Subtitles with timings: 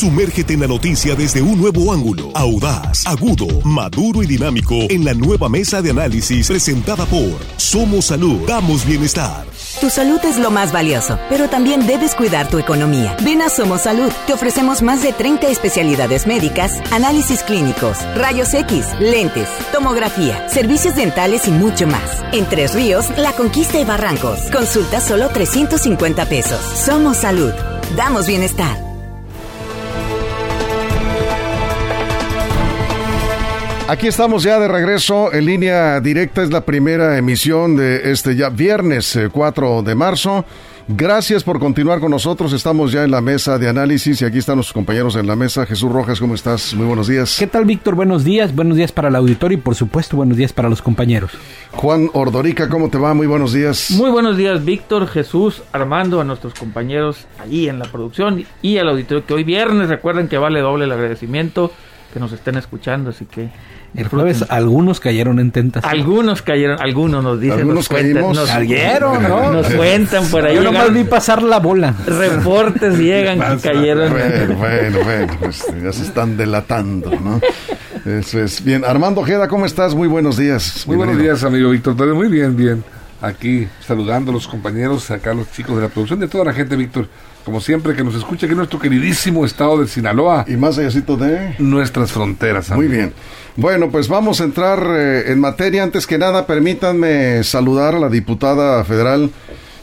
[0.00, 5.12] Sumérgete en la noticia desde un nuevo ángulo, audaz, agudo, maduro y dinámico en la
[5.12, 9.44] nueva mesa de análisis presentada por Somos Salud, damos bienestar.
[9.78, 13.14] Tu salud es lo más valioso, pero también debes cuidar tu economía.
[13.22, 14.10] Ven a Somos Salud.
[14.26, 21.46] Te ofrecemos más de 30 especialidades médicas, análisis clínicos, rayos X, lentes, tomografía, servicios dentales
[21.46, 22.24] y mucho más.
[22.32, 24.40] En Tres Ríos, La Conquista y Barrancos.
[24.50, 26.60] Consulta solo 350 pesos.
[26.86, 27.52] Somos Salud.
[27.98, 28.89] Damos bienestar.
[33.90, 36.44] Aquí estamos ya de regreso en línea directa.
[36.44, 40.44] Es la primera emisión de este ya viernes 4 eh, de marzo.
[40.86, 42.52] Gracias por continuar con nosotros.
[42.52, 45.66] Estamos ya en la mesa de análisis y aquí están nuestros compañeros en la mesa.
[45.66, 46.72] Jesús Rojas, ¿cómo estás?
[46.72, 47.36] Muy buenos días.
[47.36, 47.96] ¿Qué tal, Víctor?
[47.96, 48.54] Buenos días.
[48.54, 51.32] Buenos días para el auditorio y, por supuesto, buenos días para los compañeros.
[51.72, 53.12] Juan Ordorica, ¿cómo te va?
[53.12, 53.90] Muy buenos días.
[53.90, 58.88] Muy buenos días, Víctor, Jesús, Armando, a nuestros compañeros allí en la producción y al
[58.88, 61.72] auditorio que hoy viernes recuerden que vale doble el agradecimiento
[62.12, 63.50] que nos estén escuchando, así que
[63.94, 65.92] el jueves algunos cayeron en tentación.
[65.92, 69.52] Algunos cayeron, algunos nos dicen, algunos nos cuentan, nos cayeron, ¿no?
[69.52, 70.56] Nos cuentan por ahí.
[70.56, 71.94] Yo nomás vi pasar la bola.
[72.06, 74.12] Reportes llegan que cayeron.
[74.12, 77.40] Bueno, bueno, bueno, pues ya se están delatando, ¿no?
[78.04, 78.62] Eso es.
[78.64, 79.94] Bien, Armando Ojeda, ¿cómo estás?
[79.94, 80.84] Muy buenos días.
[80.86, 81.94] Muy buenos días, amigo Víctor.
[82.14, 82.84] Muy bien, bien.
[83.22, 86.52] Aquí saludando a los compañeros, acá a los chicos de la producción, de toda la
[86.52, 87.06] gente, Víctor
[87.50, 90.44] como siempre, que nos escucha aquí en nuestro queridísimo estado de Sinaloa.
[90.46, 92.70] Y más allá de nuestras fronteras.
[92.70, 93.12] Muy bien.
[93.56, 95.82] Bueno, pues vamos a entrar eh, en materia.
[95.82, 99.32] Antes que nada, permítanme saludar a la diputada federal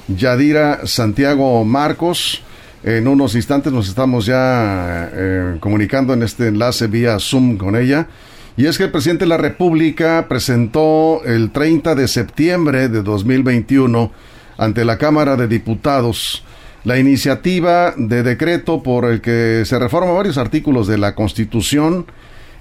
[0.07, 2.41] Yadira Santiago Marcos.
[2.85, 8.07] En unos instantes nos estamos ya eh, comunicando en este enlace vía Zoom con ella.
[8.55, 14.09] Y es que el presidente de la República presentó el 30 de septiembre de 2021
[14.57, 16.45] ante la Cámara de Diputados
[16.87, 22.05] la iniciativa de decreto por el que se reforma varios artículos de la Constitución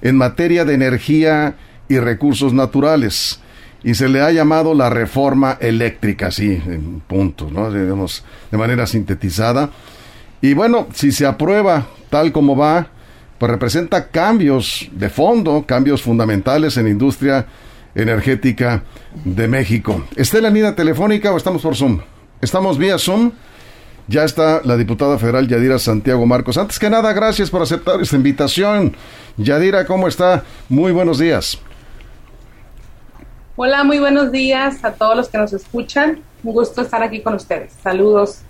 [0.02, 1.54] en materia de energía
[1.88, 3.38] y recursos naturales
[3.84, 7.70] y se le ha llamado la reforma eléctrica, sí, en puntos, ¿no?
[7.70, 9.70] Digamos, de manera sintetizada.
[10.40, 12.88] Y bueno, si se aprueba tal como va,
[13.38, 17.46] pues representa cambios de fondo, cambios fundamentales en la industria
[17.94, 18.82] energética
[19.24, 20.04] de México.
[20.16, 22.00] ¿Está en la línea telefónica o estamos por Zoom?
[22.40, 23.30] Estamos vía Zoom.
[24.08, 26.56] Ya está la diputada federal Yadira Santiago Marcos.
[26.56, 28.96] Antes que nada, gracias por aceptar esta invitación.
[29.36, 30.44] Yadira, ¿cómo está?
[30.68, 31.58] Muy buenos días.
[33.56, 36.20] Hola, muy buenos días a todos los que nos escuchan.
[36.44, 37.72] Un gusto estar aquí con ustedes.
[37.82, 38.42] Saludos.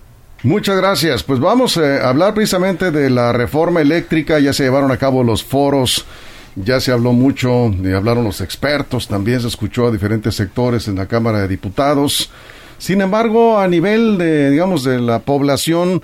[0.43, 1.23] Muchas gracias.
[1.23, 4.39] Pues vamos eh, a hablar precisamente de la reforma eléctrica.
[4.39, 6.05] Ya se llevaron a cabo los foros,
[6.57, 10.97] ya se habló mucho, y hablaron los expertos, también se escuchó a diferentes sectores en
[10.97, 12.31] la Cámara de Diputados.
[12.79, 16.03] Sin embargo, a nivel de, digamos, de la población,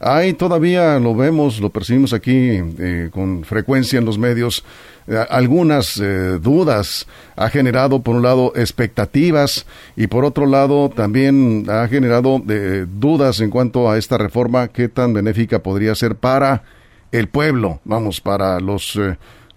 [0.00, 4.64] hay todavía, lo vemos, lo percibimos aquí eh, con frecuencia en los medios,
[5.06, 7.06] eh, algunas eh, dudas.
[7.36, 12.42] Ha generado, por un lado, expectativas y por otro lado, también ha generado
[12.98, 16.64] dudas en cuanto a esta reforma, qué tan benéfica podría ser para
[17.12, 18.98] el pueblo, vamos, para los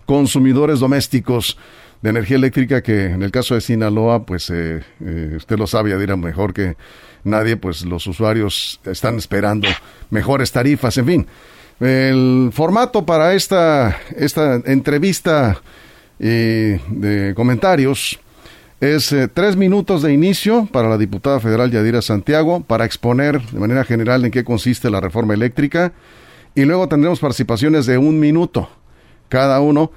[0.06, 1.57] consumidores domésticos
[2.01, 5.97] de energía eléctrica que en el caso de Sinaloa, pues eh, eh, usted lo sabe,
[5.97, 6.75] dirá mejor que
[7.23, 9.67] nadie, pues los usuarios están esperando
[10.09, 11.27] mejores tarifas, en fin.
[11.79, 15.61] El formato para esta, esta entrevista
[16.19, 18.19] eh, de comentarios
[18.79, 23.83] es tres minutos de inicio para la diputada federal Yadira Santiago para exponer de manera
[23.83, 25.93] general en qué consiste la reforma eléctrica
[26.53, 28.69] y luego tendremos participaciones de un minuto
[29.29, 29.91] cada uno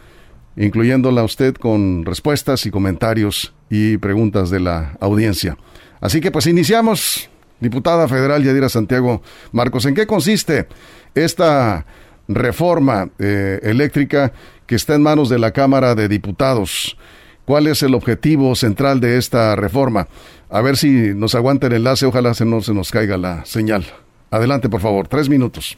[0.56, 5.56] incluyéndola usted con respuestas y comentarios y preguntas de la audiencia.
[6.00, 7.28] Así que pues iniciamos,
[7.60, 9.22] diputada federal Yadira Santiago
[9.52, 10.66] Marcos, ¿en qué consiste
[11.14, 11.86] esta
[12.28, 14.32] reforma eh, eléctrica
[14.66, 16.96] que está en manos de la Cámara de Diputados?
[17.44, 20.06] ¿Cuál es el objetivo central de esta reforma?
[20.48, 23.84] A ver si nos aguanta el enlace, ojalá se no se nos caiga la señal.
[24.30, 25.76] Adelante, por favor, tres minutos.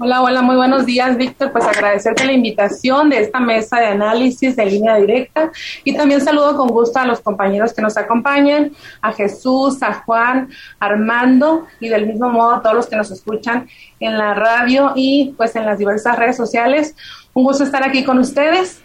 [0.00, 1.50] Hola, hola, muy buenos días, Víctor.
[1.50, 5.50] Pues agradecerte la invitación de esta mesa de análisis de línea directa
[5.82, 8.70] y también saludo con gusto a los compañeros que nos acompañan,
[9.02, 13.68] a Jesús, a Juan, Armando y del mismo modo a todos los que nos escuchan
[13.98, 16.94] en la radio y pues en las diversas redes sociales.
[17.34, 18.80] Un gusto estar aquí con ustedes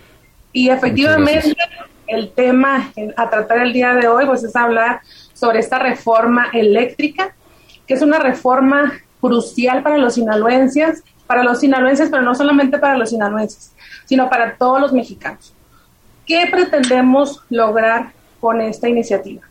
[0.52, 1.54] y efectivamente
[2.08, 5.02] el tema a tratar el día de hoy pues es hablar
[5.36, 7.36] sobre esta reforma eléctrica,
[7.86, 8.94] que es una reforma
[9.24, 13.72] crucial para los sinaloenses, para los sinaloenses, pero no solamente para los sinaloenses,
[14.04, 15.54] sino para todos los mexicanos.
[16.26, 18.12] ¿Qué pretendemos lograr
[18.42, 19.42] con esta iniciativa?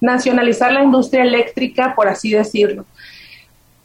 [0.00, 2.84] Nacionalizar la industria eléctrica, por así decirlo.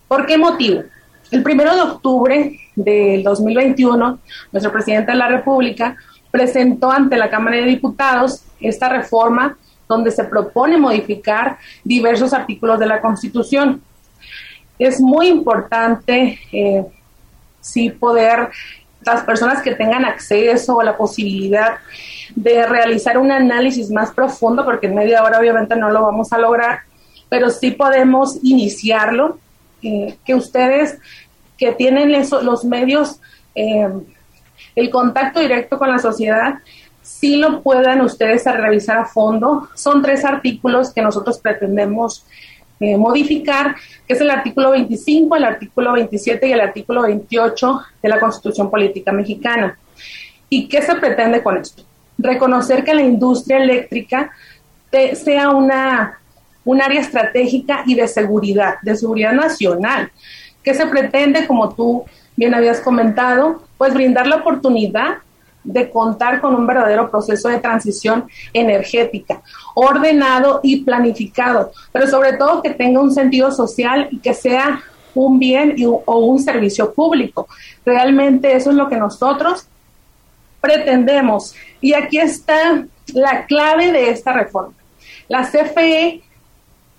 [0.07, 0.83] ¿Por qué motivo?
[1.31, 4.19] El primero de octubre del 2021,
[4.51, 5.95] nuestro presidente de la República
[6.29, 9.57] presentó ante la Cámara de Diputados esta reforma
[9.87, 13.81] donde se propone modificar diversos artículos de la Constitución.
[14.79, 16.85] Es muy importante eh,
[17.61, 18.49] sí poder,
[19.01, 21.77] las personas que tengan acceso o la posibilidad
[22.35, 26.37] de realizar un análisis más profundo, porque en media hora obviamente no lo vamos a
[26.37, 26.79] lograr,
[27.27, 29.37] pero sí podemos iniciarlo,
[29.81, 30.97] eh, que ustedes
[31.57, 33.19] que tienen eso, los medios,
[33.53, 33.89] eh,
[34.75, 36.55] el contacto directo con la sociedad,
[37.01, 39.67] sí lo puedan ustedes revisar a fondo.
[39.75, 42.25] Son tres artículos que nosotros pretendemos
[42.79, 43.75] eh, modificar,
[44.07, 48.69] que es el artículo 25, el artículo 27 y el artículo 28 de la Constitución
[48.69, 49.77] Política Mexicana.
[50.49, 51.83] ¿Y qué se pretende con esto?
[52.17, 54.31] Reconocer que la industria eléctrica
[55.13, 56.19] sea una,
[56.65, 60.11] un área estratégica y de seguridad, de seguridad nacional.
[60.63, 62.05] ¿Qué se pretende, como tú
[62.35, 63.63] bien habías comentado?
[63.77, 65.17] Pues brindar la oportunidad
[65.69, 69.41] de contar con un verdadero proceso de transición energética,
[69.75, 74.81] ordenado y planificado, pero sobre todo que tenga un sentido social y que sea
[75.13, 75.75] un bien
[76.05, 77.47] o un servicio público.
[77.85, 79.67] Realmente eso es lo que nosotros
[80.59, 81.53] pretendemos.
[81.81, 84.73] Y aquí está la clave de esta reforma.
[85.27, 86.23] La CFE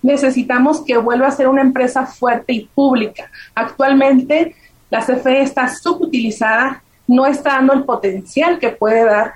[0.01, 3.31] necesitamos que vuelva a ser una empresa fuerte y pública.
[3.53, 4.55] Actualmente
[4.91, 9.35] la CFE está subutilizada no está dando el potencial que puede dar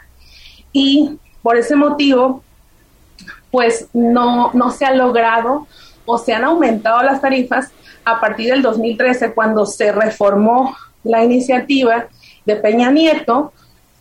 [0.73, 2.45] y por ese motivo
[3.51, 5.67] pues no, no se ha logrado
[6.07, 7.73] o se han aumentado las tarifas
[8.05, 12.07] a partir del 2013 cuando se reformó la iniciativa
[12.45, 13.53] de Peña Nieto,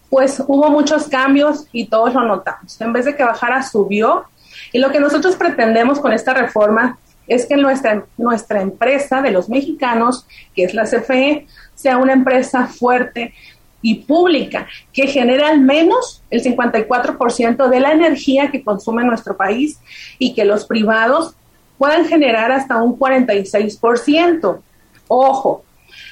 [0.09, 2.79] pues hubo muchos cambios y todos lo notamos.
[2.79, 4.25] En vez de que bajara, subió.
[4.71, 9.49] Y lo que nosotros pretendemos con esta reforma es que nuestra, nuestra empresa de los
[9.49, 13.33] mexicanos, que es la CFE, sea una empresa fuerte,
[13.83, 19.77] y pública, que genera al menos el 54% de la energía que consume nuestro país
[20.17, 21.35] y que los privados
[21.77, 24.59] puedan generar hasta un 46%.
[25.07, 25.63] Ojo,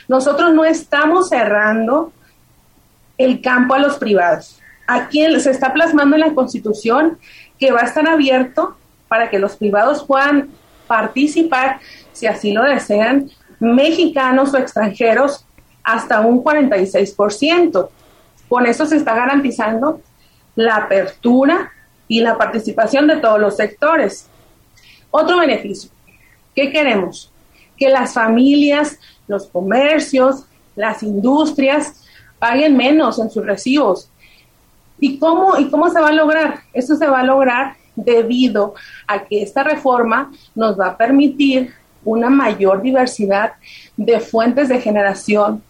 [0.08, 2.12] nosotros no estamos cerrando
[3.18, 4.60] el campo a los privados.
[4.86, 7.18] Aquí se está plasmando en la Constitución
[7.58, 8.76] que va a estar abierto
[9.08, 10.50] para que los privados puedan
[10.88, 11.80] participar,
[12.12, 13.30] si así lo desean,
[13.62, 15.46] mexicanos o extranjeros
[15.84, 17.90] hasta un 46%.
[18.48, 20.02] Con eso se está garantizando
[20.56, 21.72] la apertura
[22.08, 24.28] y la participación de todos los sectores.
[25.10, 25.90] Otro beneficio,
[26.56, 27.32] ¿qué queremos?
[27.78, 30.46] Que las familias, los comercios,
[30.76, 32.04] las industrias
[32.40, 34.10] paguen menos en sus recibos.
[35.00, 36.62] ¿Y cómo, ¿Y cómo se va a lograr?
[36.74, 38.74] Eso se va a lograr debido
[39.08, 41.74] a que esta reforma nos va a permitir
[42.04, 43.54] una mayor diversidad
[43.98, 45.64] de fuentes de generación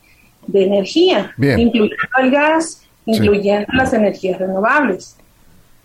[0.48, 5.18] de energía, incluyendo el gas, incluyendo las energías renovables.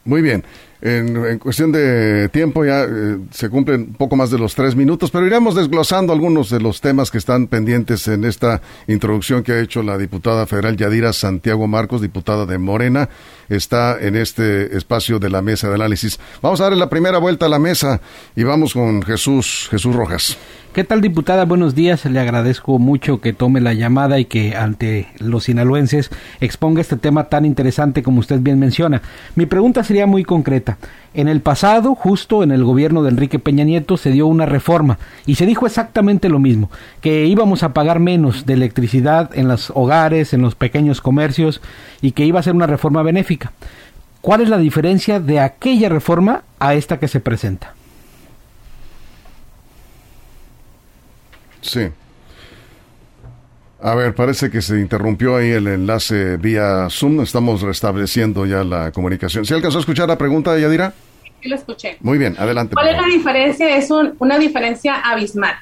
[0.05, 0.44] Muy bien.
[0.82, 5.11] En, cuestión de tiempo ya eh, se cumplen un poco más de los tres minutos,
[5.11, 9.61] pero iremos desglosando algunos de los temas que están pendientes en esta introducción que ha
[9.61, 13.09] hecho la diputada federal Yadira Santiago Marcos, diputada de Morena,
[13.49, 16.20] está en este espacio de la mesa de análisis.
[16.43, 18.00] Vamos a darle la primera vuelta a la mesa
[18.37, 20.37] y vamos con Jesús, Jesús Rojas.
[20.76, 21.46] ¿Qué tal, diputada?
[21.46, 22.05] Buenos días.
[22.05, 27.30] Le agradezco mucho que tome la llamada y que ante los sinaloenses exponga este tema
[27.30, 29.00] tan interesante como usted bien menciona.
[29.37, 30.76] Mi pregunta sería muy concreta.
[31.14, 34.99] En el pasado, justo en el gobierno de Enrique Peña Nieto, se dio una reforma
[35.25, 39.73] y se dijo exactamente lo mismo, que íbamos a pagar menos de electricidad en los
[39.75, 41.62] hogares, en los pequeños comercios
[42.02, 43.50] y que iba a ser una reforma benéfica.
[44.21, 47.73] ¿Cuál es la diferencia de aquella reforma a esta que se presenta?
[51.66, 51.88] Sí.
[53.82, 57.20] A ver, parece que se interrumpió ahí el enlace vía Zoom.
[57.20, 59.44] Estamos restableciendo ya la comunicación.
[59.44, 60.94] ¿Se alcanzó a escuchar la pregunta, Yadira?
[61.42, 61.99] Sí, lo escuché.
[62.00, 62.75] Muy bien, adelante.
[62.75, 63.76] ¿Cuál es la diferencia?
[63.76, 65.56] Es una diferencia abismal.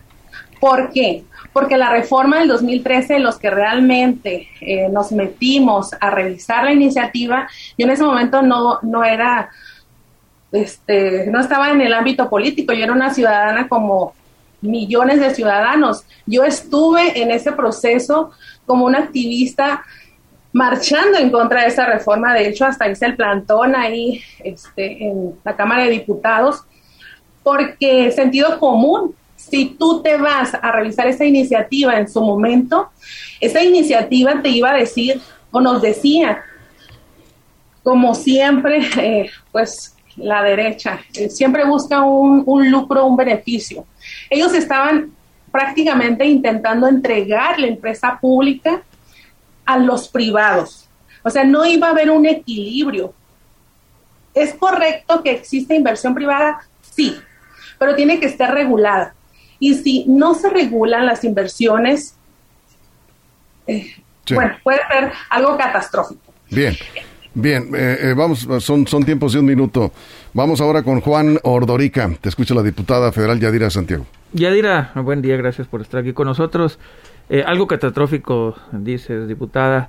[0.60, 1.24] ¿Por qué?
[1.52, 7.48] Porque la reforma del 2013, los que realmente eh, nos metimos a revisar la iniciativa,
[7.76, 9.50] yo en ese momento no, no era,
[10.52, 14.14] este, no estaba en el ámbito político, yo era una ciudadana como
[14.64, 16.04] millones de ciudadanos.
[16.26, 18.32] Yo estuve en ese proceso
[18.66, 19.82] como una activista
[20.52, 22.32] marchando en contra de esa reforma.
[22.32, 26.62] De hecho, hasta hice el plantón ahí este, en la Cámara de Diputados,
[27.42, 32.90] porque sentido común, si tú te vas a revisar esa iniciativa en su momento,
[33.40, 36.42] esa iniciativa te iba a decir o nos decía,
[37.82, 43.86] como siempre, eh, pues la derecha eh, siempre busca un, un lucro, un beneficio.
[44.30, 45.12] Ellos estaban
[45.50, 48.82] prácticamente intentando entregar la empresa pública
[49.64, 50.88] a los privados.
[51.22, 53.14] O sea, no iba a haber un equilibrio.
[54.34, 56.60] ¿Es correcto que exista inversión privada?
[56.82, 57.16] Sí,
[57.78, 59.14] pero tiene que estar regulada.
[59.58, 62.16] Y si no se regulan las inversiones,
[63.66, 63.94] eh,
[64.30, 66.32] bueno, puede ser algo catastrófico.
[66.50, 66.76] Bien.
[67.34, 69.92] Bien, eh, eh, vamos, son, son tiempos de un minuto.
[70.32, 72.10] Vamos ahora con Juan Ordorica.
[72.20, 74.06] Te escucha la diputada federal Yadira Santiago.
[74.32, 76.78] Yadira, buen día, gracias por estar aquí con nosotros.
[77.46, 79.88] algo catastrófico, dices, diputada.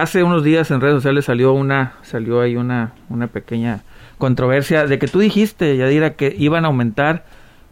[0.00, 3.82] hace unos días en redes sociales salió una, salió ahí una, una pequeña
[4.18, 7.24] controversia de que tú dijiste, Yadira, que iban a aumentar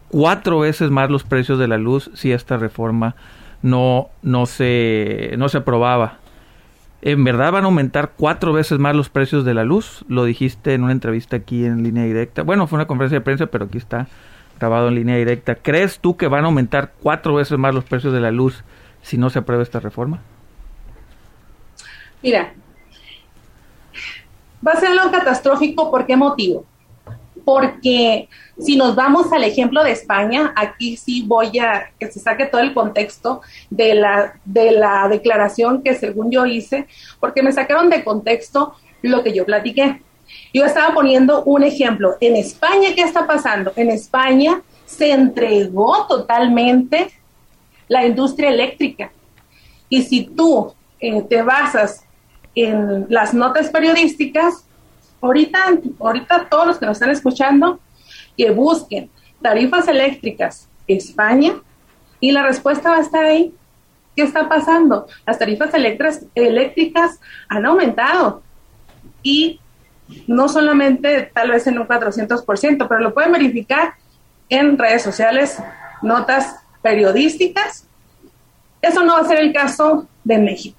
[0.08, 3.16] cuatro veces más los precios de la luz si esta reforma
[3.62, 6.18] no, no, se, no se aprobaba.
[7.06, 10.06] ¿En verdad van a aumentar cuatro veces más los precios de la luz?
[10.08, 12.42] Lo dijiste en una entrevista aquí en línea directa.
[12.42, 14.08] Bueno, fue una conferencia de prensa, pero aquí está
[14.58, 15.54] grabado en línea directa.
[15.54, 18.64] ¿Crees tú que van a aumentar cuatro veces más los precios de la luz
[19.02, 20.20] si no se aprueba esta reforma?
[22.22, 22.54] Mira,
[24.66, 25.90] va a ser algo catastrófico.
[25.90, 26.64] ¿Por qué motivo?
[27.44, 32.46] Porque si nos vamos al ejemplo de España, aquí sí voy a que se saque
[32.46, 36.86] todo el contexto de la, de la declaración que según yo hice,
[37.20, 40.00] porque me sacaron de contexto lo que yo platiqué.
[40.52, 42.16] Yo estaba poniendo un ejemplo.
[42.20, 43.72] En España, ¿qué está pasando?
[43.76, 47.10] En España se entregó totalmente
[47.88, 49.10] la industria eléctrica.
[49.88, 52.04] Y si tú eh, te basas
[52.54, 54.64] en las notas periodísticas,
[55.24, 55.58] ahorita,
[55.98, 57.80] ahorita todos los que nos están escuchando,
[58.36, 61.54] que busquen tarifas eléctricas España
[62.20, 63.54] y la respuesta va a estar ahí.
[64.14, 65.06] ¿Qué está pasando?
[65.26, 65.72] Las tarifas
[66.34, 68.42] eléctricas han aumentado
[69.22, 69.60] y
[70.26, 73.94] no solamente tal vez en un 400%, pero lo pueden verificar
[74.48, 75.58] en redes sociales,
[76.02, 77.88] notas periodísticas.
[78.82, 80.78] Eso no va a ser el caso de México.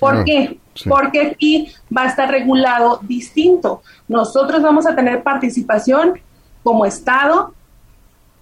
[0.00, 0.58] ¿Por qué?
[0.88, 3.82] Porque aquí va a estar regulado distinto.
[4.08, 6.20] Nosotros vamos a tener participación
[6.62, 7.54] como Estado,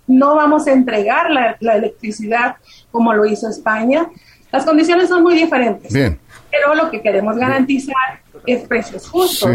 [0.06, 2.56] no vamos a entregar la, electricidad
[2.90, 4.08] como lo hizo España.
[4.50, 5.92] Las condiciones son muy diferentes.
[5.92, 6.18] Bien.
[6.50, 9.50] Pero lo que queremos garantizar es precios justos.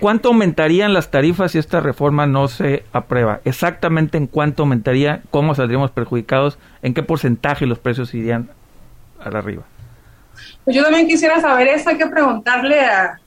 [0.00, 3.40] ¿Cuánto aumentarían las tarifas si esta reforma no se aprueba?
[3.44, 8.48] Exactamente en cuánto aumentaría, cómo saldríamos perjudicados, en qué porcentaje los precios irían
[9.20, 9.64] a la arriba.
[10.64, 13.20] Pues yo también quisiera saber eso, hay que preguntarle a,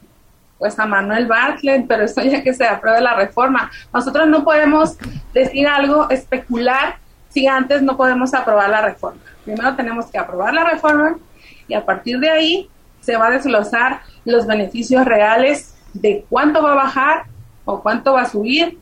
[0.57, 3.71] pues a Manuel Bartlett, pero eso ya que se apruebe la reforma.
[3.93, 4.97] Nosotros no podemos
[5.33, 6.97] decir algo, especular,
[7.29, 9.19] si antes no podemos aprobar la reforma.
[9.43, 11.17] Primero tenemos que aprobar la reforma
[11.67, 12.69] y a partir de ahí
[13.01, 17.23] se va a desglosar los beneficios reales de cuánto va a bajar
[17.65, 18.77] o cuánto va a subir,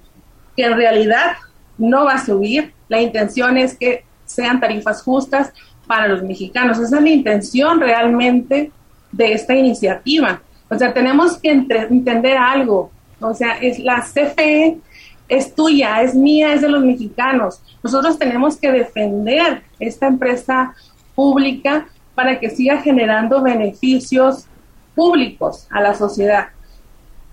[0.55, 1.37] que en realidad
[1.77, 2.73] no va a subir.
[2.87, 5.53] La intención es que sean tarifas justas
[5.87, 6.77] para los mexicanos.
[6.77, 8.71] Esa es la intención realmente
[9.11, 10.41] de esta iniciativa.
[10.69, 12.91] O sea, tenemos que entender algo.
[13.19, 14.77] O sea, es la CFE
[15.27, 17.61] es tuya, es mía, es de los mexicanos.
[17.83, 20.73] Nosotros tenemos que defender esta empresa
[21.15, 24.45] pública para que siga generando beneficios
[24.93, 26.49] públicos a la sociedad.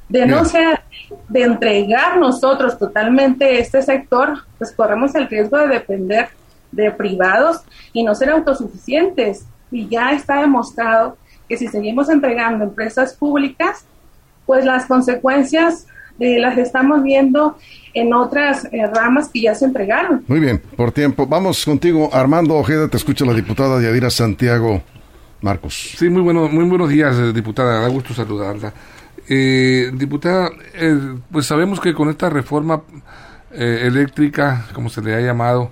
[0.09, 0.81] De no ser,
[1.29, 6.29] de entregar nosotros totalmente este sector, pues corremos el riesgo de depender
[6.73, 7.61] de privados
[7.93, 9.47] y no ser autosuficientes.
[9.71, 11.17] Y ya está demostrado
[11.49, 13.85] que si seguimos entregando empresas públicas,
[14.47, 15.87] pues las consecuencias
[16.19, 17.57] eh, las estamos viendo
[17.95, 20.25] en otras eh, ramas que ya se entregaron.
[20.29, 21.27] Muy bien, por tiempo.
[21.27, 24.83] Vamos contigo, Armando Ojeda, te escucha la diputada Yadira Santiago
[25.41, 25.95] Marcos.
[25.97, 28.73] Sí, muy, bueno, muy buenos días, eh, diputada, da gusto saludarla.
[29.29, 30.51] diputada,
[31.31, 32.83] pues sabemos que con esta reforma
[33.51, 35.71] eléctrica, como se le ha llamado,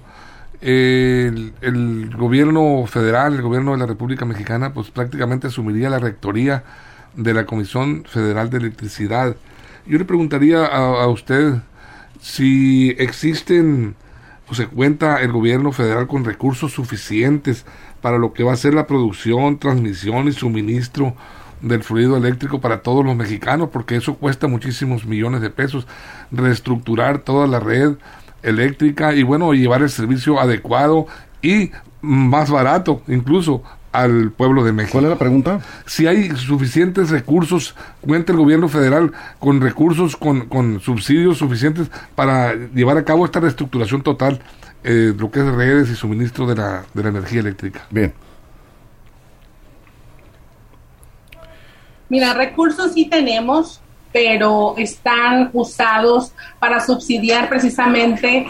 [0.61, 6.65] el, gobierno federal, el gobierno de la República Mexicana, pues prácticamente asumiría la rectoría
[7.15, 9.37] de la Comisión Federal de Electricidad.
[9.87, 11.55] Yo le preguntaría a, usted
[12.21, 13.95] si existen
[14.49, 17.65] o se cuenta el gobierno federal con recursos suficientes
[18.01, 21.15] para lo que va a ser la producción, transmisión y suministro
[21.61, 25.87] del fluido eléctrico para todos los mexicanos, porque eso cuesta muchísimos millones de pesos,
[26.31, 27.97] reestructurar toda la red,
[28.43, 31.07] eléctrica y bueno, llevar el servicio adecuado
[31.43, 31.71] y
[32.01, 34.93] más barato incluso al pueblo de México.
[34.93, 35.61] ¿Cuál es la pregunta?
[35.87, 42.55] Si hay suficientes recursos, cuenta el gobierno federal con recursos, con, con subsidios suficientes para
[42.55, 44.41] llevar a cabo esta reestructuración total,
[44.85, 47.87] eh, lo que es redes y suministro de la, de la energía eléctrica.
[47.91, 48.13] Bien.
[52.09, 53.81] Mira, recursos sí tenemos,
[54.13, 58.47] pero están usados para subsidiar precisamente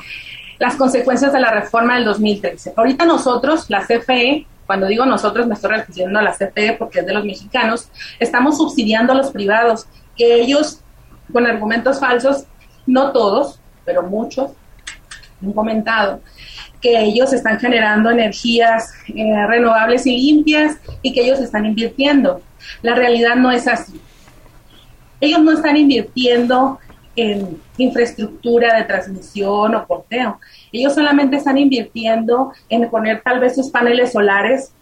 [0.59, 2.75] las consecuencias de la reforma del 2013.
[2.76, 7.07] Ahorita nosotros, la CFE, cuando digo nosotros me estoy refiriendo a la CFE porque es
[7.07, 7.88] de los mexicanos,
[8.19, 9.87] estamos subsidiando a los privados,
[10.17, 10.81] que ellos
[11.33, 12.45] con argumentos falsos,
[12.87, 14.52] no todos, pero muchos,
[15.43, 16.21] han comentado
[16.81, 22.43] que ellos están generando energías eh, renovables y limpias y que ellos están invirtiendo.
[22.83, 24.00] La realidad no es así.
[25.21, 26.79] Ellos no están invirtiendo
[27.17, 30.39] en infraestructura de transmisión o porteo.
[30.73, 34.73] Ellos solamente están invirtiendo en poner tal vez sus paneles solares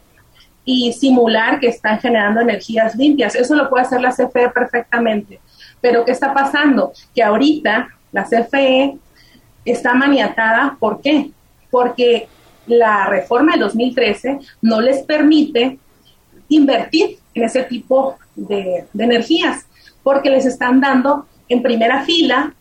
[0.64, 3.34] y simular que están generando energías limpias.
[3.34, 5.40] Eso lo puede hacer la CFE perfectamente.
[5.80, 6.92] Pero ¿qué está pasando?
[7.14, 8.96] Que ahorita la CFE
[9.64, 10.76] está maniatada.
[10.78, 11.30] ¿Por qué?
[11.70, 12.28] Porque
[12.66, 15.78] la reforma de 2013 no les permite
[16.48, 19.66] invertir en ese tipo de energías,
[20.02, 22.54] porque les están dando en primera fila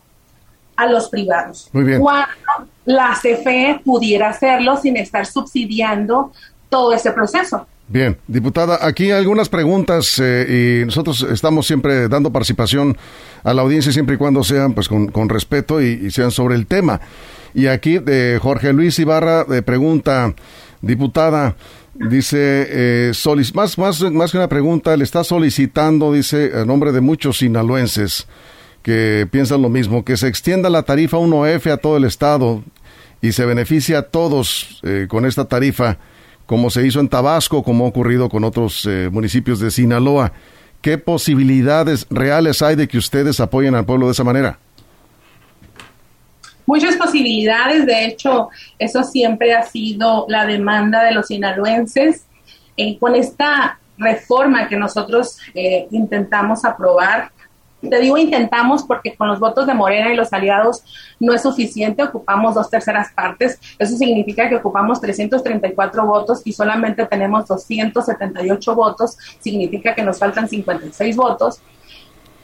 [0.76, 1.68] a los privados.
[1.72, 2.00] Muy bien.
[2.00, 6.32] Cuando la CFE pudiera hacerlo sin estar subsidiando
[6.68, 7.66] todo ese proceso.
[7.90, 12.98] Bien, diputada, aquí algunas preguntas eh, y nosotros estamos siempre dando participación
[13.42, 16.54] a la audiencia siempre y cuando sean pues con, con respeto y, y, sean sobre
[16.54, 17.00] el tema.
[17.54, 20.34] Y aquí de Jorge Luis Ibarra de pregunta,
[20.82, 21.56] diputada,
[21.98, 23.12] dice, eh,
[23.54, 28.26] más, más, más que una pregunta, le está solicitando, dice, a nombre de muchos sinaloenses
[28.82, 32.62] que piensan lo mismo, que se extienda la tarifa 1F a todo el estado
[33.20, 35.98] y se beneficia a todos eh, con esta tarifa
[36.48, 40.32] como se hizo en Tabasco, como ha ocurrido con otros eh, municipios de Sinaloa.
[40.80, 44.58] ¿Qué posibilidades reales hay de que ustedes apoyen al pueblo de esa manera?
[46.68, 52.26] Muchas posibilidades, de hecho, eso siempre ha sido la demanda de los sinaloenses.
[52.76, 57.32] Eh, con esta reforma que nosotros eh, intentamos aprobar,
[57.80, 60.82] te digo intentamos porque con los votos de Morena y los aliados
[61.18, 67.06] no es suficiente, ocupamos dos terceras partes, eso significa que ocupamos 334 votos y solamente
[67.06, 71.62] tenemos 278 votos, significa que nos faltan 56 votos.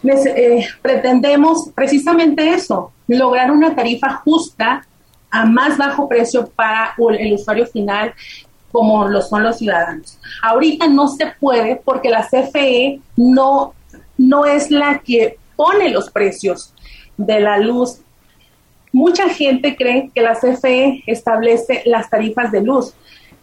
[0.04, 4.86] Eh, pretendemos precisamente eso, lograr una tarifa justa
[5.30, 8.14] a más bajo precio para el usuario final
[8.70, 10.18] como lo son los ciudadanos.
[10.42, 13.72] Ahorita no se puede porque la CFE no
[14.16, 16.72] no es la que pone los precios
[17.16, 18.00] de la luz.
[18.92, 22.94] Mucha gente cree que la CFE establece las tarifas de luz.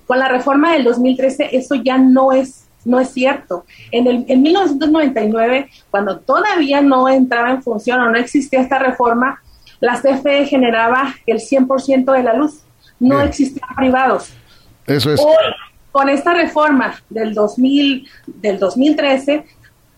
[0.07, 3.65] Con la reforma del 2013 eso ya no es no es cierto.
[3.91, 9.41] En, el, en 1999, cuando todavía no entraba en función o no existía esta reforma,
[9.79, 12.61] la CFE generaba el 100% de la luz.
[12.99, 13.27] No Bien.
[13.27, 14.31] existían privados.
[14.85, 15.19] Eso es.
[15.19, 15.35] Hoy,
[15.91, 19.45] con esta reforma del 2000, del 2013,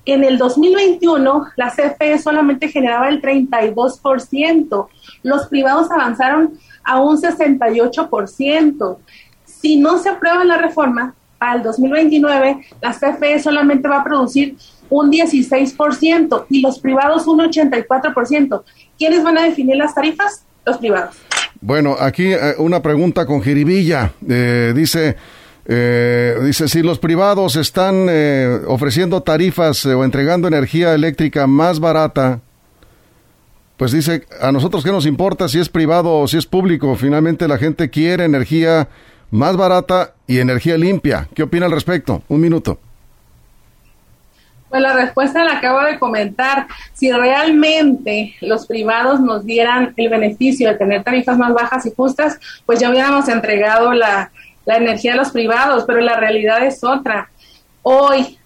[0.06, 4.88] en el 2021, la CFE solamente generaba el 32%.
[5.24, 8.98] Los privados avanzaron a un 68%.
[9.46, 11.16] Si no se aprueba la reforma,
[11.52, 14.56] el 2029, la CFE solamente va a producir
[14.90, 18.64] un 16% y los privados un 84%.
[18.98, 20.46] ¿Quiénes van a definir las tarifas?
[20.66, 21.16] Los privados.
[21.60, 24.12] Bueno, aquí eh, una pregunta con jiribilla.
[24.28, 25.18] Eh, dice...
[25.66, 31.80] Eh, dice, si los privados están eh, ofreciendo tarifas eh, o entregando energía eléctrica más
[31.80, 32.42] barata,
[33.78, 36.96] pues dice, a nosotros qué nos importa si es privado o si es público.
[36.96, 38.90] Finalmente la gente quiere energía
[39.34, 41.28] más barata y energía limpia.
[41.34, 42.22] ¿Qué opina al respecto?
[42.30, 42.78] Un minuto.
[44.70, 46.68] Pues la respuesta la acabo de comentar.
[46.94, 52.38] Si realmente los privados nos dieran el beneficio de tener tarifas más bajas y justas,
[52.68, 54.32] pues ya hubiéramos entregado la,
[54.66, 57.30] la energía de los privados, pero la realidad es otra.
[57.82, 58.38] Hoy,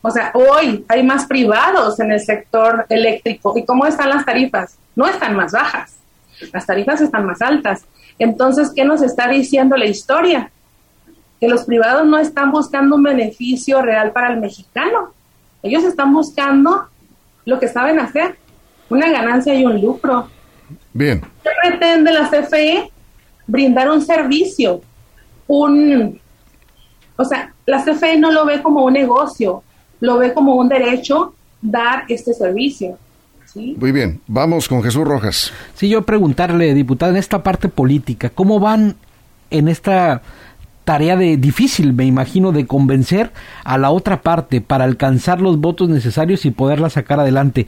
[0.00, 3.58] o sea, hoy hay más privados en el sector eléctrico.
[3.58, 4.78] ¿Y cómo están las tarifas?
[4.94, 5.96] No están más bajas,
[6.52, 7.84] las tarifas están más altas.
[8.20, 10.50] Entonces, ¿qué nos está diciendo la historia?
[11.40, 15.14] Que los privados no están buscando un beneficio real para el mexicano.
[15.62, 16.86] Ellos están buscando
[17.46, 18.36] lo que saben hacer,
[18.90, 20.28] una ganancia y un lucro.
[20.92, 21.22] Bien.
[21.42, 22.90] ¿Qué pretende la CFE?
[23.46, 24.82] Brindar un servicio,
[25.48, 26.20] un,
[27.16, 29.64] o sea, la CFE no lo ve como un negocio,
[29.98, 32.98] lo ve como un derecho dar este servicio.
[33.52, 33.76] ¿Sí?
[33.78, 35.52] Muy bien, vamos con Jesús Rojas.
[35.74, 38.96] Sí, yo preguntarle, diputada, en esta parte política, ¿cómo van
[39.50, 40.22] en esta
[40.84, 43.32] tarea de difícil, me imagino, de convencer
[43.64, 47.66] a la otra parte para alcanzar los votos necesarios y poderla sacar adelante?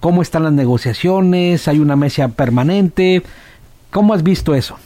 [0.00, 1.66] ¿Cómo están las negociaciones?
[1.68, 3.22] ¿Hay una mesa permanente?
[3.90, 4.76] ¿Cómo has visto eso?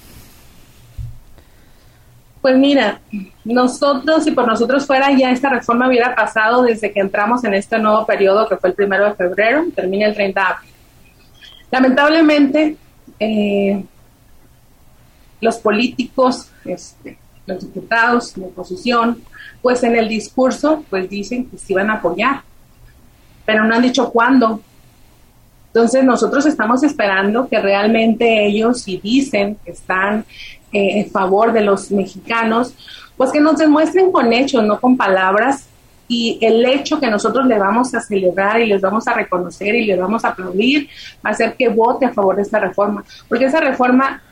[2.40, 3.00] Pues mira,
[3.44, 7.78] nosotros, si por nosotros fuera, ya esta reforma hubiera pasado desde que entramos en este
[7.78, 10.70] nuevo periodo, que fue el primero de febrero, termina el 30 de abril.
[11.70, 12.76] Lamentablemente,
[13.18, 13.84] eh,
[15.40, 19.22] los políticos este, los diputados de oposición,
[19.62, 22.42] pues en el discurso, pues dicen que se iban a apoyar,
[23.44, 24.60] pero no han dicho cuándo.
[25.68, 30.24] Entonces nosotros estamos esperando que realmente ellos, si dicen que están
[30.72, 32.74] eh, en favor de los mexicanos,
[33.16, 35.66] pues que nos demuestren con hechos, no con palabras,
[36.08, 39.84] y el hecho que nosotros le vamos a celebrar y les vamos a reconocer y
[39.84, 40.88] les vamos a aplaudir
[41.24, 44.22] va a hacer que vote a favor de esta reforma, porque esa reforma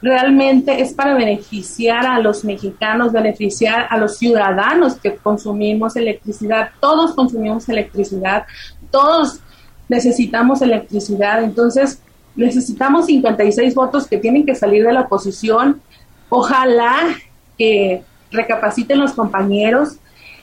[0.00, 6.70] realmente es para beneficiar a los mexicanos, beneficiar a los ciudadanos que consumimos electricidad.
[6.80, 8.46] Todos consumimos electricidad,
[8.90, 9.40] todos
[9.88, 11.42] necesitamos electricidad.
[11.42, 12.00] Entonces,
[12.34, 15.80] necesitamos 56 votos que tienen que salir de la oposición.
[16.28, 17.16] Ojalá
[17.56, 19.96] que recapaciten los compañeros,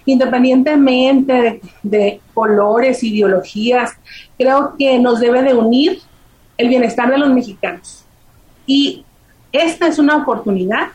[0.06, 3.92] independientemente de, colores, ideologías.
[4.38, 6.00] Creo que nos debe de unir
[6.58, 8.04] el bienestar de los mexicanos.
[8.66, 9.06] Y
[9.52, 10.88] esta es una oportunidad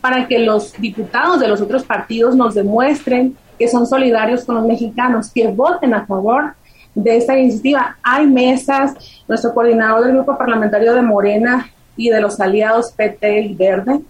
[0.00, 4.66] para que los diputados de los otros partidos nos demuestren que son solidarios con los
[4.66, 6.54] mexicanos, que voten a favor
[6.94, 7.96] de esta iniciativa.
[8.02, 8.94] Hay mesas,
[9.26, 14.00] nuestro coordinador del grupo parlamentario de Morena y de los aliados PT y Verde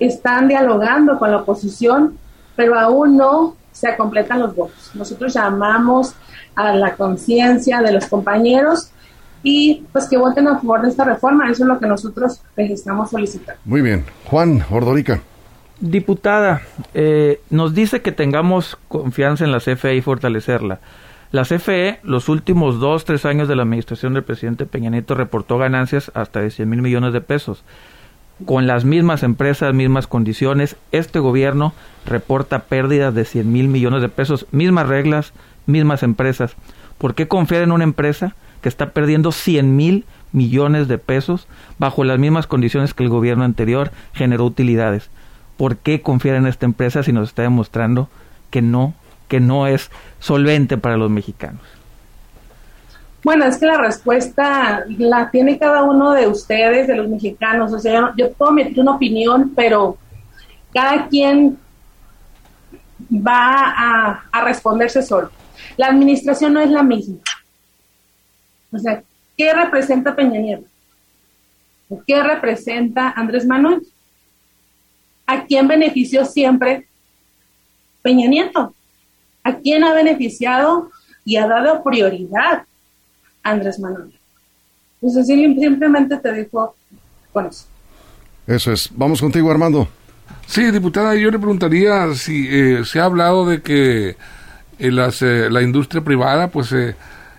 [0.00, 2.18] están dialogando con la oposición,
[2.56, 4.90] pero aún no se completan los votos.
[4.94, 6.14] Nosotros llamamos
[6.54, 8.90] a la conciencia de los compañeros
[9.42, 11.50] y pues que voten a favor de esta reforma.
[11.50, 13.60] Eso es lo que nosotros les estamos solicitando.
[13.64, 14.04] Muy bien.
[14.26, 15.20] Juan Ordorica.
[15.80, 16.60] Diputada,
[16.92, 20.80] eh, nos dice que tengamos confianza en la CFE y fortalecerla.
[21.32, 25.56] La CFE, los últimos dos, tres años de la administración del presidente Peña Nieto, reportó
[25.56, 27.64] ganancias hasta de 100 mil millones de pesos.
[28.46, 31.72] Con las mismas empresas, mismas condiciones, este gobierno
[32.06, 35.32] reporta pérdidas de 100 mil millones de pesos, mismas reglas,
[35.66, 36.56] mismas empresas.
[36.98, 41.46] ¿Por qué confiar en una empresa que está perdiendo 100 mil millones de pesos
[41.78, 45.10] bajo las mismas condiciones que el gobierno anterior generó utilidades.
[45.56, 48.08] ¿Por qué confiar en esta empresa si nos está demostrando
[48.50, 48.94] que no,
[49.28, 51.62] que no es solvente para los mexicanos?
[53.22, 57.72] Bueno, es que la respuesta la tiene cada uno de ustedes, de los mexicanos.
[57.72, 59.98] O sea, yo puedo meter una opinión, pero
[60.72, 61.58] cada quien
[63.12, 65.30] va a, a responderse solo.
[65.76, 67.18] La administración no es la misma.
[68.72, 69.02] O sea,
[69.36, 70.66] ¿qué representa Peña Nieto?
[72.06, 73.82] ¿Qué representa Andrés Manuel?
[75.26, 76.86] ¿A quién benefició siempre
[78.00, 78.74] Peña Nieto?
[79.42, 80.90] ¿A quién ha beneficiado
[81.24, 82.64] y ha dado prioridad
[83.42, 84.12] Andrés Manuel?
[85.02, 86.74] Entonces, simplemente te dijo
[87.32, 87.64] con eso.
[88.46, 88.90] Eso es.
[88.94, 89.88] Vamos contigo, Armando.
[90.46, 94.16] Sí, diputada, yo le preguntaría si eh, se ha hablado de que
[94.78, 96.96] eh, las, eh, la industria privada, pues, eh,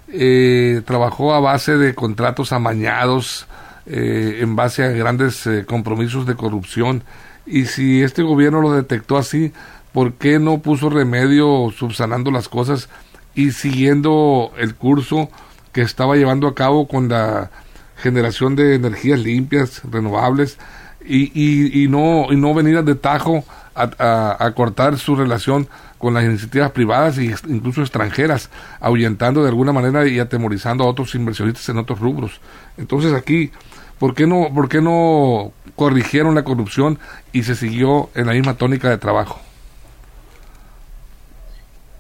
[0.07, 3.47] eh, trabajó a base de contratos amañados,
[3.85, 7.03] eh, en base a grandes eh, compromisos de corrupción.
[7.45, 9.51] Y si este gobierno lo detectó así,
[9.91, 12.89] ¿por qué no puso remedio subsanando las cosas
[13.35, 15.29] y siguiendo el curso
[15.71, 17.49] que estaba llevando a cabo con la
[17.97, 20.57] generación de energías limpias, renovables,
[21.03, 26.13] y, y, no, y no venir de tajo a, a, a cortar su relación con
[26.13, 31.69] las iniciativas privadas e incluso extranjeras, ahuyentando de alguna manera y atemorizando a otros inversionistas
[31.69, 32.41] en otros rubros.
[32.77, 33.51] Entonces aquí,
[33.99, 36.99] ¿por qué no, por qué no corrigieron la corrupción
[37.31, 39.39] y se siguió en la misma tónica de trabajo?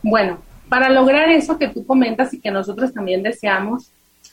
[0.03, 0.39] Bueno,
[0.71, 3.91] para lograr eso que tú comentas y que nosotros también deseamos,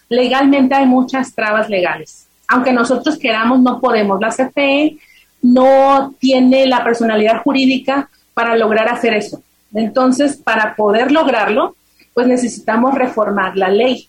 [0.09, 2.29] legalmente hay muchas trabas legales.
[2.47, 4.21] Aunque nosotros queramos, no podemos.
[4.21, 4.99] La CFE
[5.43, 9.43] no tiene la personalidad jurídica para lograr hacer eso.
[9.75, 11.75] Entonces, para poder lograrlo,
[12.15, 14.09] pues necesitamos reformar la ley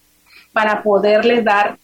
[0.53, 1.79] para poderle dar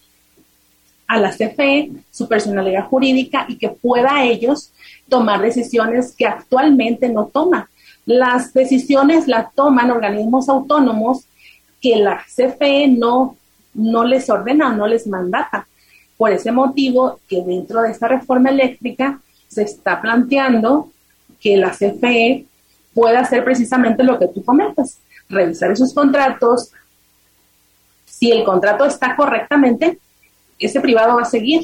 [1.07, 4.71] a la CFE su personalidad jurídica y que pueda ellos
[5.09, 7.65] tomar decisiones que actualmente no toman.
[8.05, 11.25] Las decisiones las toman organismos autónomos
[11.81, 13.37] que la CFE no,
[13.73, 15.67] no les ordena no les mandata.
[16.17, 20.91] Por ese motivo que dentro de esta reforma eléctrica se está planteando
[21.39, 22.45] que la CFE
[22.93, 26.71] pueda hacer precisamente lo que tú comentas, revisar esos contratos.
[28.05, 29.99] Si el contrato está correctamente,
[30.57, 31.63] ese privado va a seguir.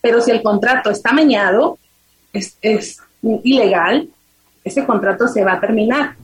[0.00, 1.78] Pero si el contrato está meñado,
[2.32, 4.08] es, es ilegal,
[4.64, 6.14] ese contrato se va a terminar.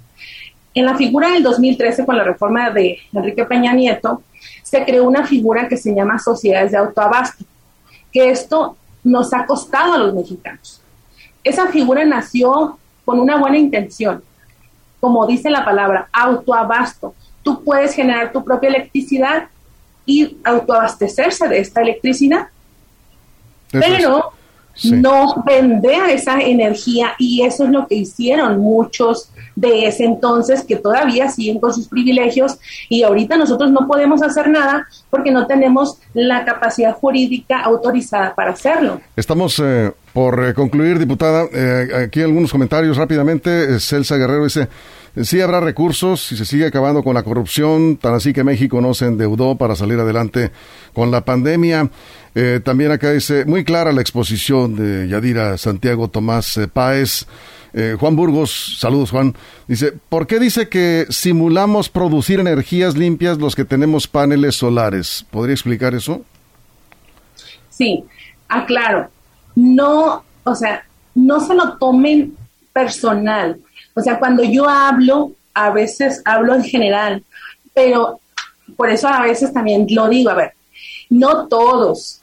[0.75, 4.23] En la figura del 2013, con la reforma de Enrique Peña Nieto,
[4.63, 7.45] se creó una figura que se llama sociedades de autoabasto,
[8.13, 10.83] que esto nos ha costado a los mexicanos.
[11.43, 14.23] Esa figura nació con una buena intención.
[15.01, 17.15] Como dice la palabra, autoabasto.
[17.43, 19.49] Tú puedes generar tu propia electricidad
[20.05, 22.49] y autoabastecerse de esta electricidad.
[23.73, 24.33] Eso Pero
[24.85, 30.77] no vender esa energía y eso es lo que hicieron muchos de ese entonces que
[30.77, 32.59] todavía siguen con sus privilegios
[32.89, 38.51] y ahorita nosotros no podemos hacer nada porque no tenemos la capacidad jurídica autorizada para
[38.51, 39.01] hacerlo.
[39.17, 41.47] Estamos eh, por eh, concluir, diputada.
[41.53, 43.81] Eh, aquí algunos comentarios rápidamente.
[43.81, 44.69] Celsa Guerrero dice,
[45.23, 48.95] sí habrá recursos si se sigue acabando con la corrupción, tan así que México no
[48.95, 50.51] se endeudó para salir adelante
[50.93, 51.91] con la pandemia.
[52.65, 57.27] también acá dice, muy clara la exposición de Yadira Santiago Tomás Páez.
[57.79, 59.35] Eh, Juan Burgos, saludos Juan,
[59.69, 65.27] dice, ¿por qué dice que simulamos producir energías limpias los que tenemos paneles solares?
[65.31, 66.23] ¿Podría explicar eso?
[67.69, 68.03] Sí,
[68.49, 69.11] aclaro,
[69.55, 72.35] no, o sea, no se lo tomen
[72.73, 73.61] personal.
[73.97, 77.25] O sea, cuando yo hablo, a veces hablo en general,
[77.75, 78.21] pero
[78.77, 80.53] por eso a veces también lo digo, a ver,
[81.11, 82.21] no todos.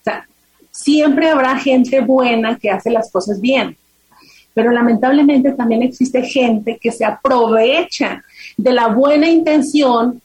[0.00, 0.26] O sea,
[0.70, 3.76] siempre habrá gente buena que hace las cosas bien
[4.54, 8.22] pero lamentablemente también existe gente que se aprovecha
[8.56, 10.20] de la buena intención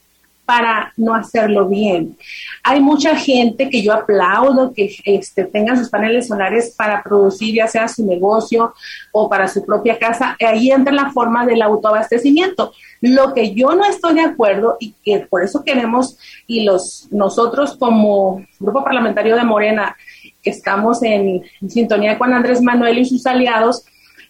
[0.45, 2.17] para no hacerlo bien.
[2.63, 7.67] Hay mucha gente que yo aplaudo que este, tengan sus paneles solares para producir ya
[7.67, 8.73] sea su negocio
[9.12, 10.38] o para su propia casa.
[10.39, 12.73] Ahí entra la forma del autoabastecimiento.
[13.01, 17.75] Lo que yo no estoy de acuerdo y que por eso queremos y los nosotros
[17.77, 19.95] como grupo parlamentario de Morena
[20.43, 23.84] que estamos en sintonía con Andrés Manuel y sus aliados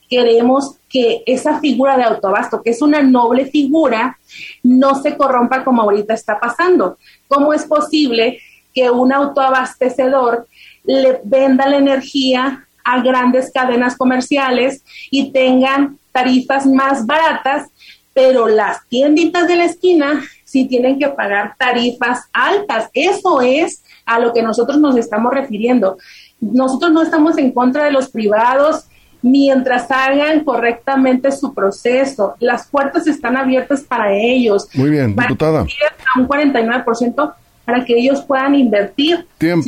[0.10, 4.18] queremos que esa figura de autoabasto, que es una noble figura,
[4.64, 6.98] no se corrompa como ahorita está pasando.
[7.28, 8.40] ¿Cómo es posible
[8.74, 10.48] que un autoabastecedor
[10.84, 17.70] le venda la energía a grandes cadenas comerciales y tengan tarifas más baratas,
[18.14, 22.90] pero las tienditas de la esquina sí tienen que pagar tarifas altas?
[22.94, 25.98] Eso es a lo que nosotros nos estamos refiriendo.
[26.40, 28.86] Nosotros no estamos en contra de los privados,
[29.26, 32.36] mientras hagan correctamente su proceso.
[32.40, 34.70] Las puertas están abiertas para ellos.
[34.76, 35.62] Muy bien, diputada.
[35.62, 37.34] A un 49%
[37.66, 39.26] para que ellos puedan invertir.
[39.40, 39.66] Tiempo.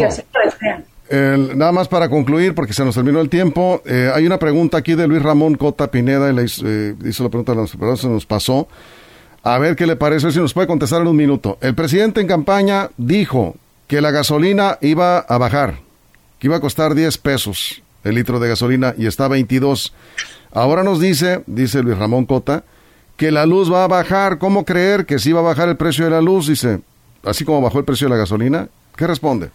[1.09, 4.93] nada más para concluir, porque se nos terminó el tiempo, eh, hay una pregunta aquí
[4.93, 8.67] de Luis Ramón Cota Pineda, y le hizo, eh, la pregunta, pero se nos pasó.
[9.41, 11.57] A ver qué le parece, si nos puede contestar en un minuto.
[11.61, 13.55] El presidente en campaña dijo
[13.87, 15.79] que la gasolina iba a bajar,
[16.37, 19.93] que iba a costar 10 pesos el litro de gasolina y está a 22.
[20.51, 22.63] Ahora nos dice, dice Luis Ramón Cota,
[23.15, 24.37] que la luz va a bajar.
[24.37, 26.47] ¿Cómo creer que sí va a bajar el precio de la luz?
[26.47, 26.81] Dice,
[27.23, 28.69] así como bajó el precio de la gasolina.
[28.95, 29.49] ¿Qué responde?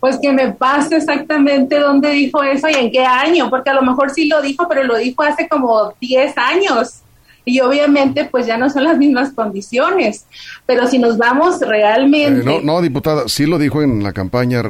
[0.00, 3.82] Pues que me pase exactamente dónde dijo eso y en qué año, porque a lo
[3.82, 7.02] mejor sí lo dijo, pero lo dijo hace como 10 años
[7.44, 10.26] y obviamente pues ya no son las mismas condiciones.
[10.66, 12.40] Pero si nos vamos realmente...
[12.40, 14.62] Eh, no, no, diputada, sí lo dijo en la campaña,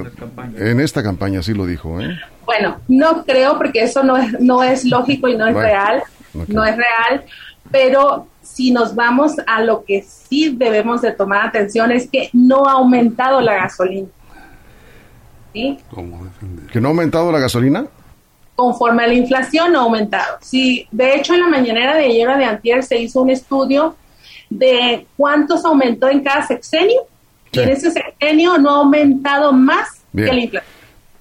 [0.57, 2.01] en esta campaña sí lo dijo.
[2.01, 2.19] ¿eh?
[2.45, 6.03] Bueno, no creo porque eso no es, no es lógico y no es real,
[6.49, 7.25] no es real,
[7.71, 12.67] pero si nos vamos a lo que sí debemos de tomar atención es que no
[12.67, 14.09] ha aumentado la gasolina.
[15.53, 15.79] ¿Sí?
[16.73, 17.87] ¿Que no ha aumentado la gasolina?
[18.55, 20.39] Conforme a la inflación ha aumentado.
[20.41, 23.97] Sí, de hecho, en la mañanera de ayer o de antier se hizo un estudio
[24.51, 27.03] de cuántos aumentó en cada sexenio.
[27.53, 30.73] Y en ese sexenio no ha aumentado más que la inflación.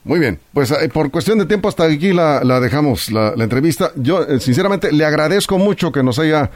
[0.04, 3.92] Muy bien, pues eh, por cuestión de tiempo hasta aquí la, dejamos, la, entrevista.
[3.96, 6.50] Yo, eh, sinceramente, le agradezco mucho que nos haya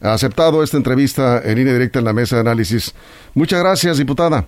[0.00, 2.94] aceptado esta entrevista en línea directa en la mesa de análisis.
[3.34, 4.46] Muchas gracias, diputada.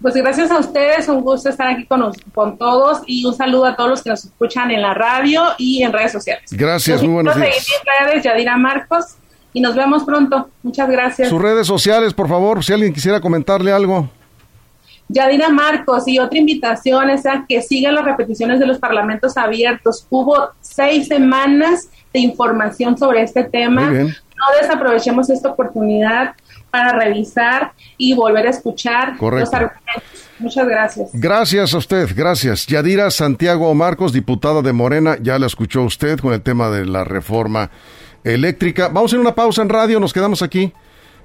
[0.00, 3.76] Pues gracias a ustedes, un gusto estar aquí con, con todos y un saludo a
[3.76, 6.44] todos los que nos escuchan en la radio y en redes sociales.
[6.52, 7.66] Gracias, muy buenos días.
[8.04, 9.16] redes, Yadira Marcos,
[9.52, 10.50] y nos vemos pronto.
[10.62, 11.28] Muchas gracias.
[11.28, 14.08] Sus redes sociales, por favor, si alguien quisiera comentarle algo.
[15.08, 20.06] Yadira Marcos, y otra invitación es a que sigan las repeticiones de los parlamentos abiertos.
[20.10, 23.90] Hubo seis semanas de información sobre este tema.
[23.90, 26.34] No desaprovechemos esta oportunidad
[26.70, 30.28] para revisar y volver a escuchar los argumentos.
[30.38, 31.10] Muchas gracias.
[31.12, 32.66] Gracias a usted, gracias.
[32.66, 37.04] Yadira Santiago Marcos, diputada de Morena, ya la escuchó usted con el tema de la
[37.04, 37.70] reforma
[38.22, 38.88] eléctrica.
[38.88, 40.72] Vamos a ir una pausa en radio, nos quedamos aquí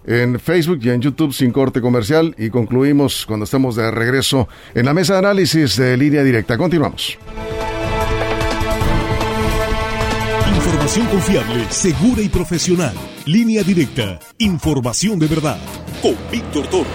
[0.05, 4.85] en Facebook y en YouTube sin corte comercial y concluimos cuando estemos de regreso en
[4.85, 6.57] la mesa de análisis de línea directa.
[6.57, 7.17] Continuamos.
[10.93, 12.93] Información confiable, segura y profesional.
[13.25, 14.19] Línea directa.
[14.37, 15.57] Información de verdad.
[16.03, 16.85] Con Víctor Toro.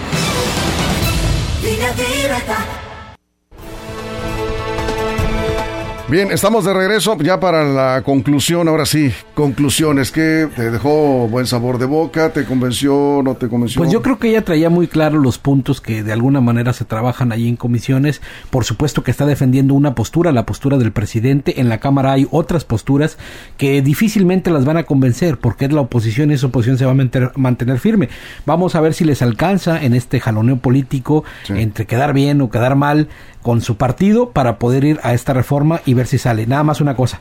[6.10, 8.66] Bien, estamos de regreso ya para la conclusión.
[8.66, 10.10] Ahora sí, conclusiones.
[10.10, 12.32] ¿Qué te dejó buen sabor de boca?
[12.32, 13.20] ¿Te convenció?
[13.22, 13.78] ¿No te convenció?
[13.78, 16.86] Pues yo creo que ella traía muy claro los puntos que de alguna manera se
[16.86, 18.22] trabajan allí en comisiones.
[18.48, 21.60] Por supuesto que está defendiendo una postura, la postura del presidente.
[21.60, 23.18] En la Cámara hay otras posturas
[23.58, 26.92] que difícilmente las van a convencer porque es la oposición y esa oposición se va
[26.92, 28.08] a mantener, firme.
[28.46, 32.76] Vamos a ver si les alcanza en este jaloneo político entre quedar bien o quedar
[32.76, 33.08] mal
[33.42, 36.46] con su partido para poder ir a esta reforma y ver si sale.
[36.46, 37.20] Nada más una cosa.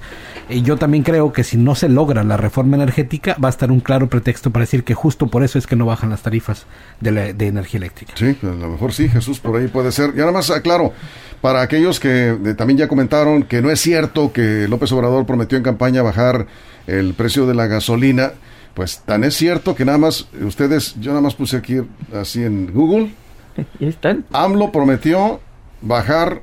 [0.49, 3.71] y yo también creo que si no se logra la reforma energética va a estar
[3.71, 6.65] un claro pretexto para decir que justo por eso es que no bajan las tarifas
[6.99, 8.13] de, energía eléctrica.
[8.15, 10.11] Sí, a lo mejor sí, Jesús, por ahí puede ser.
[10.15, 10.93] Y nada más aclaro,
[11.41, 15.57] para aquellos que eh, también ya comentaron que no es cierto que López Obrador prometió
[15.57, 16.47] en campaña bajar
[16.87, 18.33] el precio de la gasolina,
[18.73, 21.81] pues tan es cierto que nada más ustedes, yo nada más puse aquí
[22.13, 23.11] así en Google.
[23.79, 24.25] ¿Y están?
[24.31, 25.41] AMLO prometió
[25.81, 26.41] bajar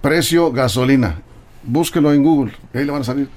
[0.00, 1.22] precio gasolina.
[1.62, 3.28] Búsquelo en Google, ahí le van a salir.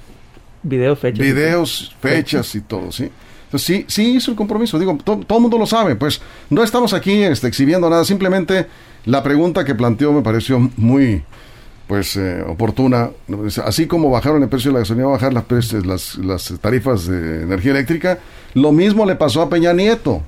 [0.63, 1.19] Videos, fechas.
[1.19, 3.09] Videos, fechas y todo, ¿sí?
[3.45, 6.93] Entonces sí, sí hizo el compromiso, digo, todo el mundo lo sabe, pues no estamos
[6.93, 8.67] aquí este, exhibiendo nada, simplemente
[9.05, 11.23] la pregunta que planteó me pareció muy,
[11.87, 13.11] pues eh, oportuna.
[13.63, 17.71] Así como bajaron el precio de la gasolina, bajar las, las, las tarifas de energía
[17.71, 18.19] eléctrica,
[18.53, 20.23] lo mismo le pasó a Peña Nieto.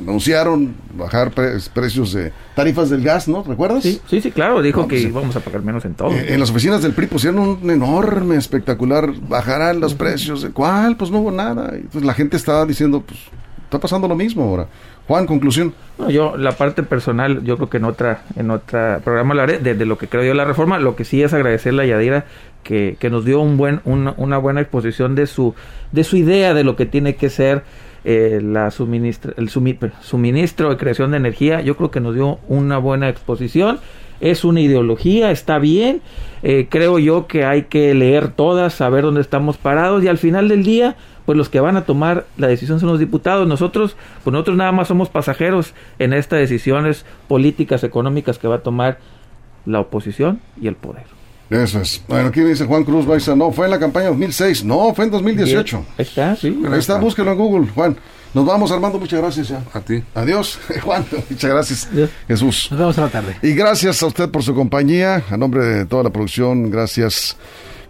[0.00, 3.42] Anunciaron bajar precios de tarifas del gas, ¿no?
[3.42, 3.82] ¿Recuerdas?
[3.82, 4.62] Sí, sí, sí claro.
[4.62, 6.10] Dijo que íbamos a pagar menos en todo.
[6.10, 10.42] Eh, en las oficinas del PRI pusieron un enorme, espectacular, bajarán los precios.
[10.42, 10.96] ¿De cuál?
[10.96, 11.70] Pues no hubo nada.
[11.74, 13.18] Entonces la gente estaba diciendo, pues
[13.64, 14.66] está pasando lo mismo ahora.
[15.08, 15.74] Juan, conclusión.
[16.08, 19.84] yo, la parte personal, yo creo que en otra, en otra programa hablaré de, de,
[19.84, 20.78] lo que creo yo la reforma.
[20.78, 22.24] Lo que sí es agradecerle a Yadira
[22.62, 25.54] que, que nos dio un buen, una, buena exposición de su,
[25.92, 27.62] de su idea de lo que tiene que ser
[28.04, 31.60] eh, la suministra, el suministro de creación de energía.
[31.60, 33.78] Yo creo que nos dio una buena exposición.
[34.20, 36.00] Es una ideología, está bien.
[36.42, 40.48] Eh, creo yo que hay que leer todas, saber dónde estamos parados y al final
[40.48, 43.46] del día pues los que van a tomar la decisión son los diputados.
[43.46, 48.62] Nosotros, pues nosotros nada más somos pasajeros en estas decisiones políticas, económicas que va a
[48.62, 48.98] tomar
[49.64, 51.21] la oposición y el poder.
[51.52, 52.02] Eso es.
[52.08, 55.10] Bueno, aquí dice Juan Cruz Baiza, no, fue en la campaña 2006, no, fue en
[55.10, 55.84] 2018.
[55.98, 56.62] Ahí está, sí.
[56.70, 57.96] Ahí está, búsquelo en Google, Juan.
[58.32, 59.62] Nos vamos, Armando, muchas gracias ya.
[59.74, 60.02] A ti.
[60.14, 61.88] Adiós, Juan, muchas gracias.
[62.26, 62.68] Jesús.
[62.70, 63.36] Nos vemos a la tarde.
[63.42, 67.36] Y gracias a usted por su compañía, a nombre de toda la producción, gracias.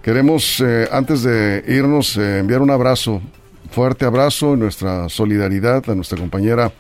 [0.03, 3.23] Queremos, eh, antes de irnos, eh, enviar un abrazo,
[3.71, 6.73] fuerte abrazo, nuestra solidaridad a nuestra compañera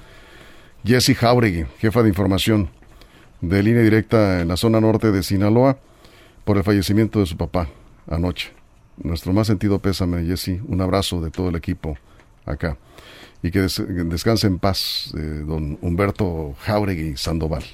[0.84, 2.68] Jessie Jauregui, jefa de información
[3.40, 5.78] de línea directa en la zona norte de Sinaloa,
[6.44, 7.68] por el fallecimiento de su papá
[8.08, 8.52] anoche.
[8.96, 11.96] Nuestro más sentido pésame, Jessie, un abrazo de todo el equipo
[12.44, 12.76] acá.
[13.42, 17.64] Y que descanse en paz, eh, don Humberto Jauregui Sandoval.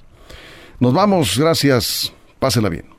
[0.80, 2.97] Nos vamos, gracias, pásela bien.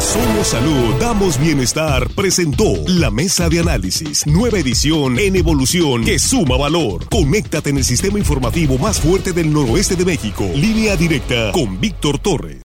[0.00, 6.56] Somos Salud, damos bienestar, presentó la mesa de análisis, nueva edición en evolución que suma
[6.56, 7.08] valor.
[7.08, 12.18] Conéctate en el sistema informativo más fuerte del noroeste de México, línea directa con Víctor
[12.18, 12.54] Torres.